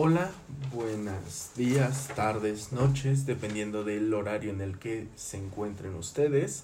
[0.00, 0.30] Hola,
[0.72, 6.62] buenos días, tardes, noches, dependiendo del horario en el que se encuentren ustedes.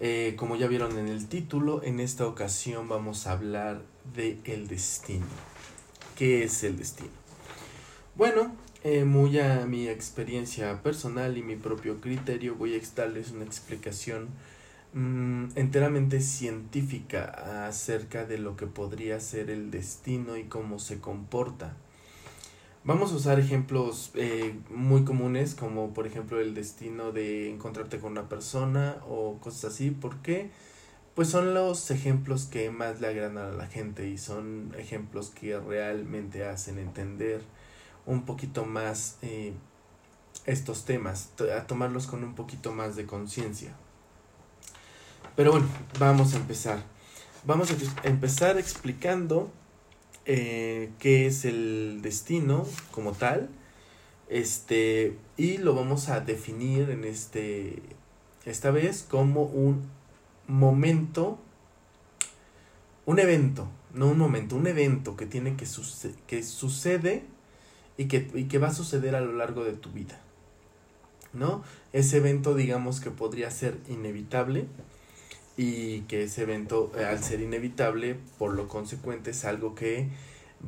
[0.00, 3.82] Eh, como ya vieron en el título, en esta ocasión vamos a hablar
[4.16, 5.26] de el destino.
[6.16, 7.12] ¿Qué es el destino?
[8.16, 13.44] Bueno, eh, muy a mi experiencia personal y mi propio criterio, voy a darles una
[13.44, 14.26] explicación
[14.94, 21.76] mm, enteramente científica acerca de lo que podría ser el destino y cómo se comporta
[22.82, 28.12] Vamos a usar ejemplos eh, muy comunes como por ejemplo el destino de encontrarte con
[28.12, 29.90] una persona o cosas así.
[29.90, 30.50] ¿Por qué?
[31.14, 35.58] Pues son los ejemplos que más le agradan a la gente y son ejemplos que
[35.60, 37.42] realmente hacen entender
[38.06, 39.52] un poquito más eh,
[40.46, 43.74] estos temas, a tomarlos con un poquito más de conciencia.
[45.36, 45.66] Pero bueno,
[45.98, 46.82] vamos a empezar.
[47.44, 49.50] Vamos a empezar explicando
[50.32, 53.48] eh, qué es el destino como tal.
[54.28, 57.82] Este, y lo vamos a definir en este,
[58.44, 59.90] esta vez como un
[60.46, 61.40] momento,
[63.06, 65.66] un evento, no un momento, un evento que tiene que,
[66.28, 67.24] que sucede
[67.96, 70.20] y que, y que va a suceder a lo largo de tu vida.
[71.32, 71.64] ¿No?
[71.92, 74.68] Ese evento digamos que podría ser inevitable,
[75.62, 80.08] y que ese evento, eh, al ser inevitable, por lo consecuente es algo que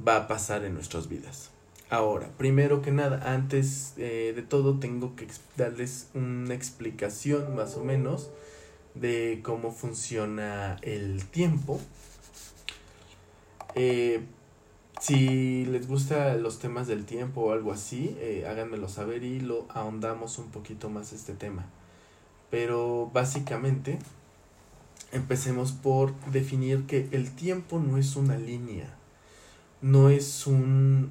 [0.06, 1.50] va a pasar en nuestras vidas.
[1.88, 7.84] Ahora, primero que nada, antes eh, de todo, tengo que darles una explicación más o
[7.84, 8.28] menos
[8.94, 11.80] de cómo funciona el tiempo.
[13.74, 14.20] Eh,
[15.00, 18.14] si les gustan los temas del tiempo o algo así,
[18.46, 21.64] háganmelo saber y lo ahondamos un poquito más este tema.
[22.50, 23.98] Pero básicamente
[25.12, 28.96] empecemos por definir que el tiempo no es una línea,
[29.82, 31.10] no es un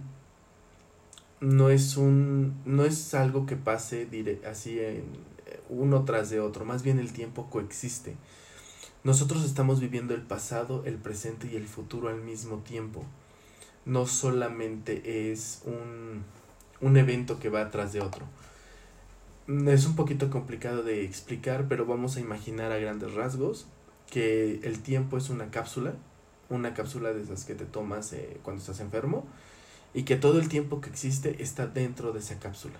[1.40, 4.08] no es un no es algo que pase
[4.50, 5.04] así en
[5.70, 8.16] uno tras de otro, más bien el tiempo coexiste.
[9.04, 13.04] Nosotros estamos viviendo el pasado, el presente y el futuro al mismo tiempo.
[13.84, 16.24] No solamente es un,
[16.82, 18.26] un evento que va atrás de otro.
[19.48, 23.68] Es un poquito complicado de explicar, pero vamos a imaginar a grandes rasgos
[24.12, 25.96] que el tiempo es una cápsula,
[26.50, 29.26] una cápsula de esas que te tomas eh, cuando estás enfermo,
[29.94, 32.76] y que todo el tiempo que existe está dentro de esa cápsula.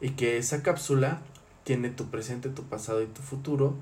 [0.00, 1.22] Y que esa cápsula
[1.64, 3.76] tiene tu presente, tu pasado y tu futuro,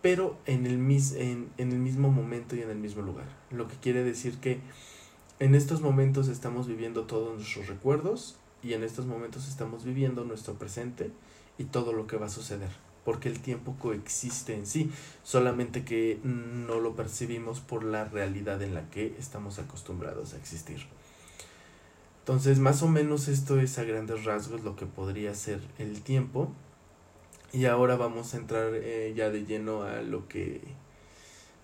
[0.00, 3.26] pero en el, mis, en, en el mismo momento y en el mismo lugar.
[3.50, 4.60] Lo que quiere decir que
[5.40, 10.54] en estos momentos estamos viviendo todos nuestros recuerdos y en estos momentos estamos viviendo nuestro
[10.54, 11.10] presente
[11.58, 14.90] y todo lo que va a suceder porque el tiempo coexiste en sí,
[15.22, 20.84] solamente que no lo percibimos por la realidad en la que estamos acostumbrados a existir.
[22.18, 26.52] Entonces, más o menos esto es a grandes rasgos lo que podría ser el tiempo.
[27.50, 30.60] Y ahora vamos a entrar eh, ya de lleno a lo que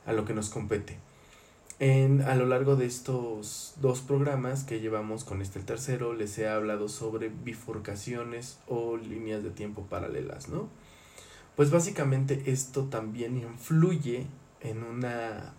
[0.06, 0.97] a lo que nos compete.
[1.78, 6.38] En, a lo largo de estos dos programas que llevamos con este el tercero, les
[6.38, 10.71] he hablado sobre bifurcaciones o líneas de tiempo paralelas, ¿no?
[11.56, 14.26] Pues básicamente esto también influye
[14.60, 15.54] en una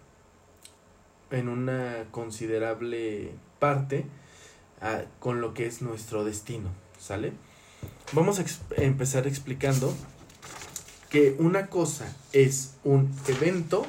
[1.31, 4.05] en una considerable parte
[4.81, 6.69] ah, con lo que es nuestro destino,
[6.99, 7.33] ¿sale?
[8.13, 8.45] Vamos a
[8.81, 9.93] empezar explicando
[11.09, 13.85] que una cosa es un evento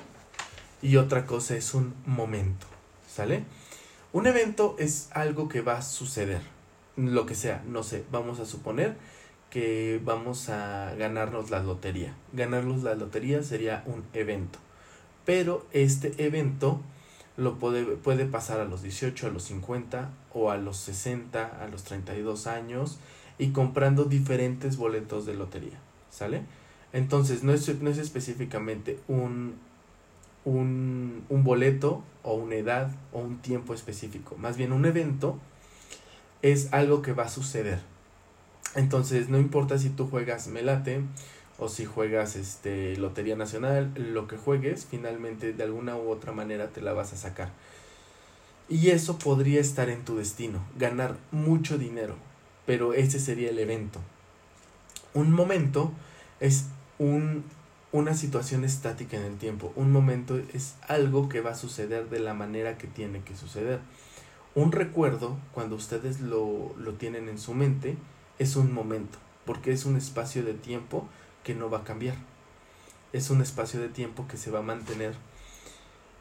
[0.80, 2.66] y otra cosa es un momento,
[3.12, 3.44] ¿sale?
[4.12, 6.40] Un evento es algo que va a suceder,
[6.96, 8.96] lo que sea, no sé, vamos a suponer
[9.50, 12.14] que vamos a ganarnos la lotería.
[12.32, 14.58] Ganarnos la lotería sería un evento.
[15.24, 16.80] Pero este evento
[17.36, 21.68] lo puede, puede pasar a los 18, a los 50 o a los 60, a
[21.68, 22.98] los 32 años
[23.38, 25.78] y comprando diferentes boletos de lotería.
[26.10, 26.42] ¿Sale?
[26.92, 29.54] Entonces no es, no es específicamente un,
[30.44, 34.36] un, un boleto o una edad o un tiempo específico.
[34.36, 35.38] Más bien un evento
[36.42, 37.80] es algo que va a suceder
[38.74, 41.00] entonces, no importa si tú juegas Melate
[41.58, 46.68] o si juegas este Lotería Nacional, lo que juegues, finalmente de alguna u otra manera
[46.68, 47.50] te la vas a sacar.
[48.68, 52.16] Y eso podría estar en tu destino, ganar mucho dinero,
[52.66, 54.00] pero ese sería el evento.
[55.14, 55.92] Un momento
[56.40, 56.66] es
[56.98, 57.44] un,
[57.92, 59.72] una situación estática en el tiempo.
[59.76, 63.80] Un momento es algo que va a suceder de la manera que tiene que suceder.
[64.54, 67.96] Un recuerdo, cuando ustedes lo, lo tienen en su mente,
[68.38, 71.08] es un momento, porque es un espacio de tiempo
[71.44, 72.16] que no va a cambiar.
[73.12, 75.14] Es un espacio de tiempo que se va a mantener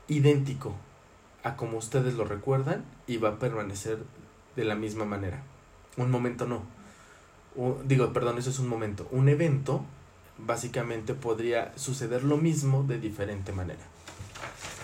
[0.07, 0.75] idéntico
[1.43, 3.99] a como ustedes lo recuerdan y va a permanecer
[4.55, 5.43] de la misma manera.
[5.97, 6.63] Un momento no.
[7.85, 9.07] digo, perdón, eso es un momento.
[9.11, 9.85] Un evento
[10.37, 13.81] básicamente podría suceder lo mismo de diferente manera.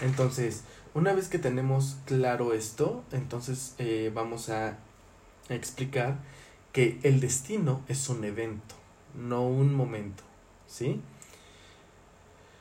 [0.01, 0.63] Entonces,
[0.93, 4.77] una vez que tenemos claro esto, entonces eh, vamos a
[5.49, 6.17] explicar
[6.71, 8.75] que el destino es un evento,
[9.15, 10.23] no un momento,
[10.67, 11.01] ¿sí?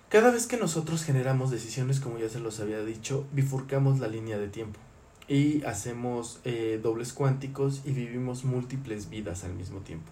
[0.08, 4.38] Cada vez que nosotros generamos decisiones, como ya se los había dicho, bifurcamos la línea
[4.38, 4.80] de tiempo
[5.28, 10.10] y hacemos eh, dobles cuánticos y vivimos múltiples vidas al mismo tiempo.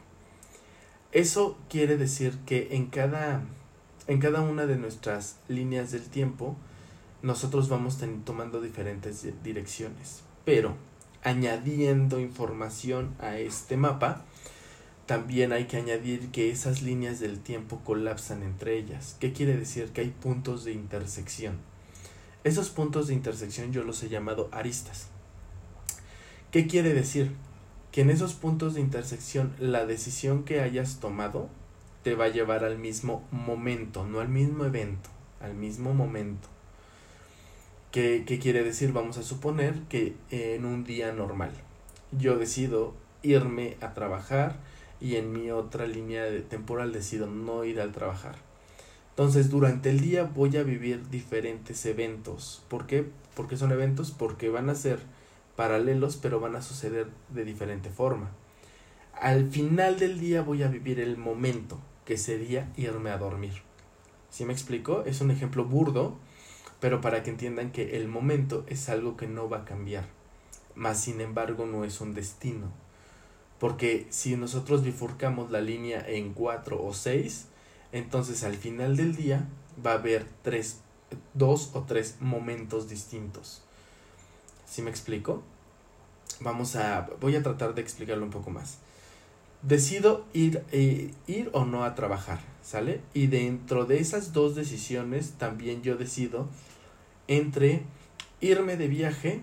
[1.11, 3.43] Eso quiere decir que en cada,
[4.07, 6.55] en cada una de nuestras líneas del tiempo,
[7.23, 10.77] nosotros vamos tomando diferentes direcciones, pero
[11.23, 14.25] añadiendo información a este mapa,
[15.07, 19.17] también hay que añadir que esas líneas del tiempo colapsan entre ellas.
[19.19, 19.89] ¿Qué quiere decir?
[19.89, 21.59] Que hay puntos de intersección.
[22.45, 25.09] Esos puntos de intersección yo los he llamado aristas.
[26.51, 27.33] ¿Qué quiere decir?
[27.91, 31.49] Que en esos puntos de intersección la decisión que hayas tomado
[32.03, 35.11] te va a llevar al mismo momento, no al mismo evento,
[35.41, 36.49] al mismo momento.
[37.91, 38.93] ¿Qué, qué quiere decir?
[38.93, 41.53] Vamos a suponer que en un día normal
[42.13, 44.57] yo decido irme a trabajar,
[45.01, 48.37] y en mi otra línea temporal decido no ir al trabajar.
[49.11, 52.63] Entonces durante el día voy a vivir diferentes eventos.
[52.69, 53.07] ¿Por qué?
[53.35, 55.01] Porque son eventos porque van a ser
[55.57, 58.31] paralelos pero van a suceder de diferente forma.
[59.13, 63.63] Al final del día voy a vivir el momento que sería irme a dormir.
[64.31, 65.03] ¿Sí me explico?
[65.05, 66.17] Es un ejemplo burdo,
[66.81, 70.07] pero para que entiendan que el momento es algo que no va a cambiar.
[70.75, 72.73] Más sin embargo no es un destino
[73.59, 77.47] porque si nosotros bifurcamos la línea en 4 o 6,
[77.93, 79.49] entonces al final del día
[79.85, 80.81] va a haber tres,
[81.35, 83.63] dos o tres momentos distintos.
[84.67, 85.43] ¿Sí me explico?
[86.41, 88.79] Vamos a, voy a tratar de explicarlo un poco más.
[89.63, 93.01] Decido ir, eh, ir o no a trabajar, ¿sale?
[93.13, 96.47] Y dentro de esas dos decisiones también yo decido
[97.29, 97.83] entre
[98.41, 99.43] irme de viaje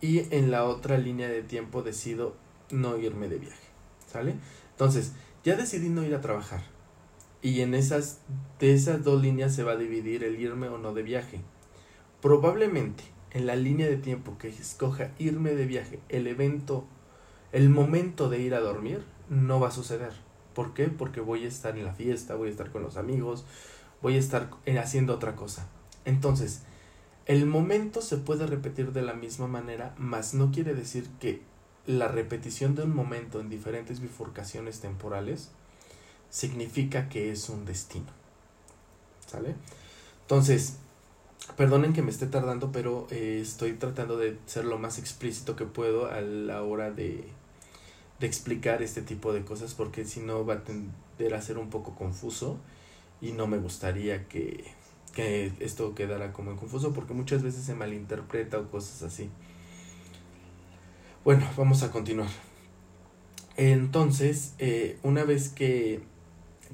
[0.00, 2.34] y en la otra línea de tiempo decido
[2.70, 3.68] no irme de viaje,
[4.10, 4.34] ¿sale?
[4.72, 5.12] Entonces,
[5.44, 6.62] ya decidí no ir a trabajar.
[7.42, 8.20] Y en esas,
[8.58, 11.40] de esas dos líneas se va a dividir el irme o no de viaje.
[12.20, 16.86] Probablemente en la línea de tiempo que escoja irme de viaje, el evento,
[17.52, 20.12] el momento de ir a dormir, no va a suceder.
[20.54, 20.88] ¿Por qué?
[20.88, 23.44] Porque voy a estar en la fiesta, voy a estar con los amigos,
[24.00, 24.50] voy a estar
[24.80, 25.68] haciendo otra cosa.
[26.06, 26.62] Entonces,
[27.26, 31.42] el momento se puede repetir de la misma manera, mas no quiere decir que
[31.86, 35.50] la repetición de un momento en diferentes bifurcaciones temporales
[36.30, 38.06] significa que es un destino.
[39.26, 39.56] ¿Sale?
[40.22, 40.76] Entonces,
[41.56, 45.64] perdonen que me esté tardando, pero eh, estoy tratando de ser lo más explícito que
[45.64, 47.24] puedo a la hora de,
[48.20, 51.70] de explicar este tipo de cosas, porque si no va a tender a ser un
[51.70, 52.58] poco confuso
[53.20, 54.64] y no me gustaría que,
[55.16, 59.30] que esto quedara como confuso, porque muchas veces se malinterpreta o cosas así.
[61.24, 62.28] Bueno, vamos a continuar.
[63.56, 66.02] Entonces, eh, una vez que,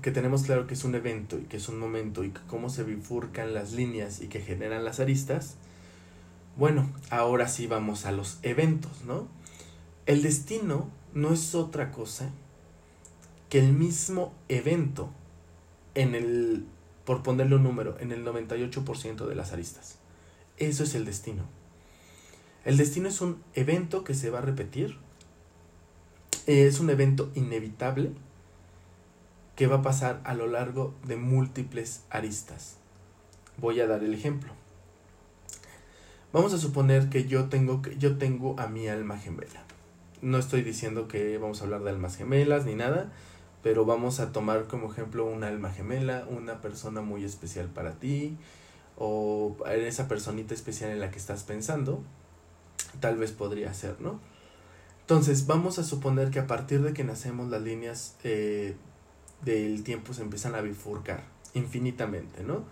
[0.03, 2.83] que tenemos claro que es un evento y que es un momento y cómo se
[2.83, 5.55] bifurcan las líneas y que generan las aristas,
[6.57, 9.29] bueno, ahora sí vamos a los eventos, ¿no?
[10.07, 12.33] El destino no es otra cosa
[13.49, 15.11] que el mismo evento
[15.95, 16.67] en el,
[17.05, 19.99] por ponerle un número, en el 98% de las aristas.
[20.57, 21.45] Eso es el destino.
[22.65, 24.97] El destino es un evento que se va a repetir.
[26.47, 28.13] Es un evento inevitable
[29.57, 32.77] que va a pasar a lo largo de múltiples aristas.
[33.59, 34.53] Voy a dar el ejemplo.
[36.33, 39.65] Vamos a suponer que yo tengo, que yo tengo a mi alma gemela.
[40.23, 43.13] No estoy diciendo que vamos a hablar de almas gemelas ni nada,
[43.63, 48.37] pero vamos a tomar como ejemplo una alma gemela, una persona muy especial para ti,
[48.97, 52.03] o esa personita especial en la que estás pensando,
[53.01, 54.21] tal vez podría ser, ¿no?
[55.01, 58.77] Entonces, vamos a suponer que a partir de que nacemos las líneas eh,
[59.43, 62.65] del tiempo se empiezan a bifurcar infinitamente, ¿no?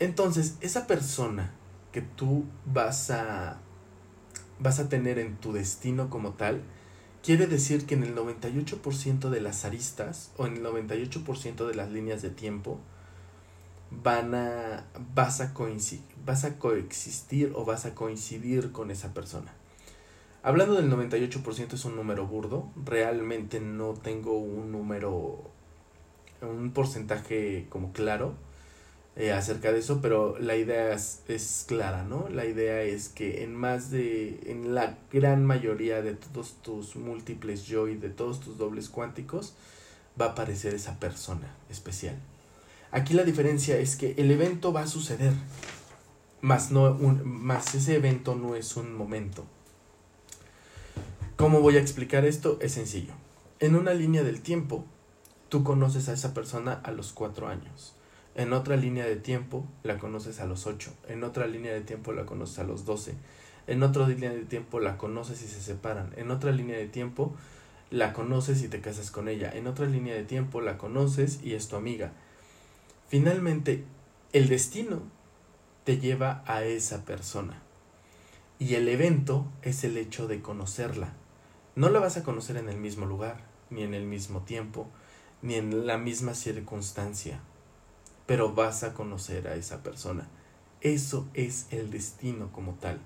[0.00, 1.52] Entonces, esa persona
[1.92, 3.60] que tú vas a
[4.58, 6.62] vas a tener en tu destino como tal,
[7.24, 11.90] quiere decir que en el 98% de las aristas o en el 98% de las
[11.90, 12.78] líneas de tiempo
[13.90, 15.54] van a vas a
[16.24, 19.52] vas a coexistir o vas a coincidir con esa persona.
[20.42, 25.50] Hablando del 98% es un número burdo, realmente no tengo un número,
[26.42, 28.34] un porcentaje como claro.
[29.16, 32.28] Eh, acerca de eso, pero la idea es, es, clara, ¿no?
[32.30, 37.64] La idea es que en más de, en la gran mayoría de todos tus múltiples
[37.64, 39.54] yo y de todos tus dobles cuánticos,
[40.20, 42.16] va a aparecer esa persona especial.
[42.90, 45.32] Aquí la diferencia es que el evento va a suceder,
[46.40, 49.44] más, no un, más ese evento no es un momento.
[51.36, 52.58] ¿Cómo voy a explicar esto?
[52.60, 53.12] Es sencillo.
[53.60, 54.84] En una línea del tiempo,
[55.48, 57.94] tú conoces a esa persona a los cuatro años
[58.36, 60.92] en otra línea de tiempo la conoces a los 8.
[61.08, 63.14] En otra línea de tiempo la conoces a los 12.
[63.68, 66.12] En otra línea de tiempo la conoces y se separan.
[66.16, 67.32] En otra línea de tiempo
[67.90, 69.52] la conoces y te casas con ella.
[69.54, 72.12] En otra línea de tiempo la conoces y es tu amiga.
[73.06, 73.84] Finalmente,
[74.32, 75.02] el destino
[75.84, 77.62] te lleva a esa persona.
[78.58, 81.12] Y el evento es el hecho de conocerla.
[81.76, 84.88] No la vas a conocer en el mismo lugar, ni en el mismo tiempo,
[85.40, 87.40] ni en la misma circunstancia
[88.26, 90.28] pero vas a conocer a esa persona.
[90.80, 93.00] Eso es el destino como tal.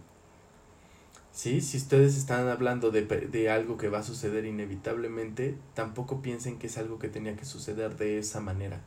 [1.32, 1.60] ¿Sí?
[1.60, 6.66] Si ustedes están hablando de, de, algo que va a suceder inevitablemente, tampoco piensen que
[6.66, 8.80] es algo que tenía que suceder de esa manera.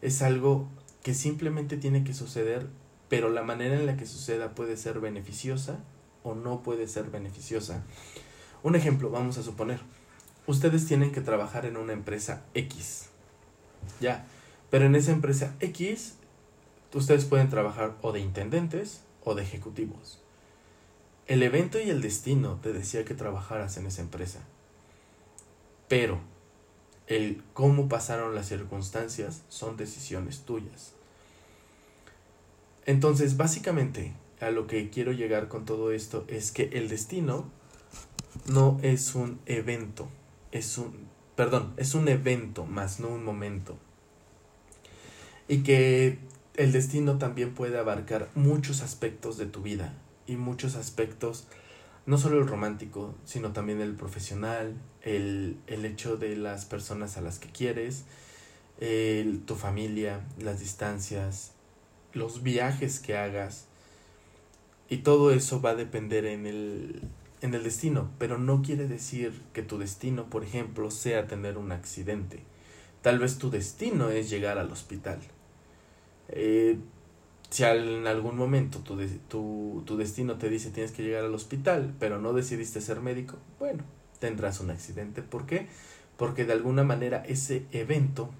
[0.00, 0.68] Es algo
[1.02, 2.68] que simplemente tiene que suceder,
[3.08, 5.80] pero la manera en la que suceda puede ser beneficiosa
[6.22, 7.82] o no puede ser beneficiosa.
[8.62, 9.80] Un ejemplo, vamos a suponer,
[10.46, 13.10] ustedes tienen que trabajar en una empresa X.
[14.00, 14.26] Ya,
[14.74, 16.14] pero en esa empresa X,
[16.92, 20.18] ustedes pueden trabajar o de intendentes o de ejecutivos.
[21.28, 24.40] El evento y el destino te decía que trabajaras en esa empresa.
[25.86, 26.18] Pero
[27.06, 30.94] el cómo pasaron las circunstancias son decisiones tuyas.
[32.84, 37.48] Entonces, básicamente, a lo que quiero llegar con todo esto es que el destino
[38.46, 40.08] no es un evento,
[40.50, 43.78] es un, perdón, es un evento más no un momento
[45.48, 46.18] y que
[46.56, 49.94] el destino también puede abarcar muchos aspectos de tu vida
[50.26, 51.46] y muchos aspectos,
[52.06, 57.20] no solo el romántico, sino también el profesional, el, el hecho de las personas a
[57.20, 58.04] las que quieres,
[58.80, 61.52] el, tu familia, las distancias,
[62.12, 63.66] los viajes que hagas.
[64.88, 67.02] Y todo eso va a depender en el,
[67.40, 71.72] en el destino, pero no quiere decir que tu destino, por ejemplo, sea tener un
[71.72, 72.42] accidente.
[73.04, 75.20] Tal vez tu destino es llegar al hospital
[76.28, 76.78] eh,
[77.50, 78.96] si en algún momento tu,
[79.28, 83.36] tu, tu destino te dice tienes que llegar al hospital, pero no decidiste ser médico,
[83.58, 83.84] bueno,
[84.18, 85.22] tendrás un accidente.
[85.22, 85.68] ¿Por qué?
[86.16, 88.30] Porque de alguna manera ese evento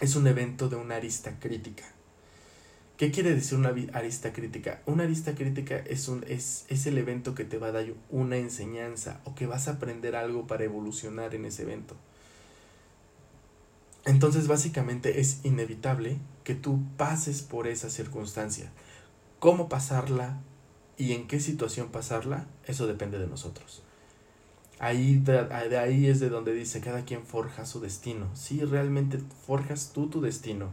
[0.00, 1.84] es un evento de una arista crítica.
[2.98, 4.82] ¿Qué quiere decir una arista crítica?
[4.84, 8.36] Una arista crítica es, un, es, es el evento que te va a dar una
[8.36, 11.96] enseñanza o que vas a aprender algo para evolucionar en ese evento.
[14.04, 18.72] Entonces básicamente es inevitable que tú pases por esa circunstancia.
[19.38, 20.40] ¿Cómo pasarla
[20.96, 22.46] y en qué situación pasarla?
[22.66, 23.82] Eso depende de nosotros.
[24.80, 25.38] Ahí de,
[25.78, 28.28] ahí es de donde dice cada quien forja su destino.
[28.34, 30.70] Sí, realmente forjas tú tu destino.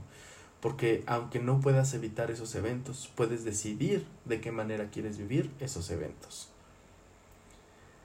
[0.61, 5.89] Porque aunque no puedas evitar esos eventos, puedes decidir de qué manera quieres vivir esos
[5.91, 6.49] eventos.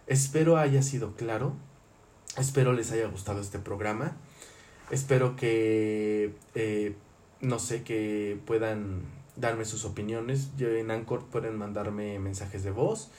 [0.06, 1.54] Espero haya sido claro.
[2.36, 4.16] Espero les haya gustado este programa.
[4.90, 6.94] Espero que, eh,
[7.40, 9.02] no sé, que puedan
[9.36, 10.50] darme sus opiniones.
[10.58, 13.10] En Anchor pueden mandarme mensajes de voz.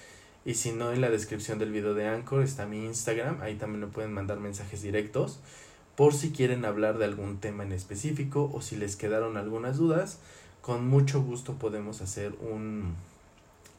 [0.43, 3.41] Y si no, en la descripción del video de Anchor está mi Instagram.
[3.41, 5.39] Ahí también me pueden mandar mensajes directos.
[5.95, 10.19] Por si quieren hablar de algún tema en específico o si les quedaron algunas dudas.
[10.61, 12.95] Con mucho gusto podemos hacer un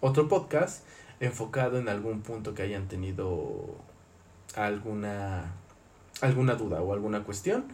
[0.00, 0.84] otro podcast
[1.20, 3.76] enfocado en algún punto que hayan tenido
[4.54, 5.52] alguna
[6.22, 7.64] alguna duda o alguna cuestión.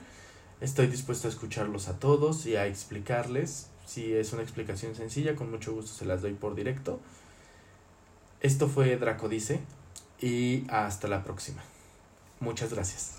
[0.60, 3.68] Estoy dispuesto a escucharlos a todos y a explicarles.
[3.86, 7.00] Si es una explicación sencilla, con mucho gusto se las doy por directo.
[8.40, 9.60] Esto fue Draco Dice
[10.20, 11.62] y hasta la próxima.
[12.40, 13.17] Muchas gracias.